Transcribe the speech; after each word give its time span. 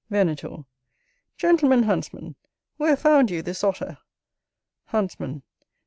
Venator. 0.09 0.65
Gentleman 1.37 1.83
Huntsman, 1.83 2.35
where 2.77 2.97
found 2.97 3.29
you 3.29 3.43
this 3.43 3.63
Otter? 3.63 3.99
Huntsman. 4.85 5.43